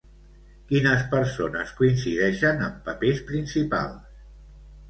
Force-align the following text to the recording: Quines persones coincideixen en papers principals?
Quines 0.71 1.03
persones 1.11 1.73
coincideixen 1.81 2.65
en 2.69 2.75
papers 2.89 3.23
principals? 3.31 4.13